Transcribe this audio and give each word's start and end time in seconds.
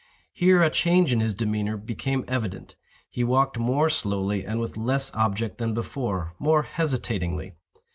Here 0.31 0.63
a 0.63 0.71
change 0.71 1.13
in 1.13 1.19
his 1.19 1.35
demeanor 1.35 1.77
became 1.77 2.25
evident. 2.27 2.75
He 3.07 3.23
walked 3.23 3.59
more 3.59 3.87
slowly 3.87 4.43
and 4.43 4.59
with 4.59 4.75
less 4.75 5.13
object 5.13 5.59
than 5.59 5.75
before—more 5.75 6.63
hesitatingly. 6.63 7.53